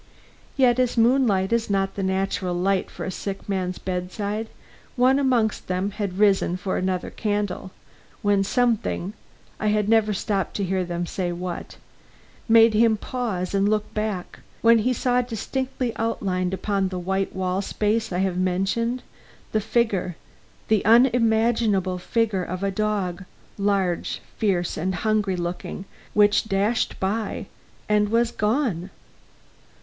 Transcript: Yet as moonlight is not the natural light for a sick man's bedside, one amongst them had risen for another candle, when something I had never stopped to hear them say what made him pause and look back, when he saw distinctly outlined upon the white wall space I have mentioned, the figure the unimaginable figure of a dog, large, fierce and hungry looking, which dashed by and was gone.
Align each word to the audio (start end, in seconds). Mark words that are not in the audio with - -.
Yet 0.57 0.79
as 0.79 0.97
moonlight 0.97 1.53
is 1.53 1.69
not 1.69 1.93
the 1.93 2.01
natural 2.01 2.55
light 2.55 2.89
for 2.89 3.03
a 3.05 3.11
sick 3.11 3.47
man's 3.47 3.77
bedside, 3.77 4.47
one 4.95 5.19
amongst 5.19 5.67
them 5.67 5.91
had 5.91 6.17
risen 6.17 6.57
for 6.57 6.75
another 6.75 7.11
candle, 7.11 7.69
when 8.23 8.43
something 8.43 9.13
I 9.59 9.67
had 9.67 9.87
never 9.87 10.11
stopped 10.11 10.55
to 10.55 10.63
hear 10.63 10.83
them 10.83 11.05
say 11.05 11.31
what 11.31 11.77
made 12.49 12.73
him 12.73 12.97
pause 12.97 13.53
and 13.53 13.69
look 13.69 13.93
back, 13.93 14.39
when 14.63 14.79
he 14.79 14.91
saw 14.91 15.21
distinctly 15.21 15.95
outlined 15.97 16.55
upon 16.55 16.87
the 16.87 16.97
white 16.97 17.35
wall 17.35 17.61
space 17.61 18.11
I 18.11 18.17
have 18.25 18.39
mentioned, 18.39 19.03
the 19.51 19.61
figure 19.61 20.15
the 20.67 20.83
unimaginable 20.83 21.99
figure 21.99 22.43
of 22.43 22.63
a 22.63 22.71
dog, 22.71 23.23
large, 23.55 24.19
fierce 24.39 24.77
and 24.77 24.95
hungry 24.95 25.35
looking, 25.35 25.85
which 26.15 26.45
dashed 26.45 26.99
by 26.99 27.45
and 27.87 28.09
was 28.09 28.31
gone. 28.31 28.89